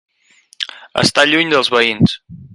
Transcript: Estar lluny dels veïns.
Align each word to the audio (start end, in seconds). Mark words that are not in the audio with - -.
Estar 1.03 1.27
lluny 1.33 1.53
dels 1.55 1.71
veïns. 1.77 2.17